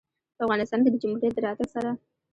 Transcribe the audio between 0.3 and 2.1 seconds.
په افغانستان کې د جمهوریت د راتګ سره